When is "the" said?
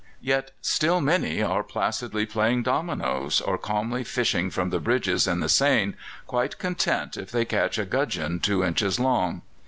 4.71-4.79, 5.41-5.47